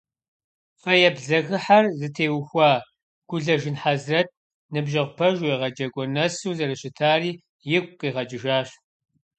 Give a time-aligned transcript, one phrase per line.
[0.81, 2.71] Фэеплъ зэхыхьэр зытеухуа
[3.29, 4.29] Гулэжын Хьэзрэт
[4.73, 7.31] ныбжьэгъу пэжу, егъэджакӏуэ нэсу зэрыщытари
[7.75, 8.69] игу къигъэкӏыжащ.